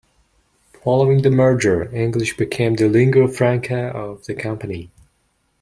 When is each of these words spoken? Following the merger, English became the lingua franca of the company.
Following 0.83 1.21
the 1.21 1.29
merger, 1.29 1.95
English 1.95 2.35
became 2.35 2.73
the 2.73 2.89
lingua 2.89 3.27
franca 3.27 3.89
of 3.93 4.25
the 4.25 4.33
company. 4.33 4.89